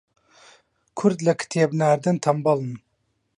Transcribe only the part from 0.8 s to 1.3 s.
کورد